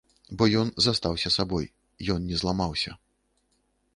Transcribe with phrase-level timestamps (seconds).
[0.37, 1.69] Бо ён застаўся сабой,
[2.15, 2.91] ён не зламаўся.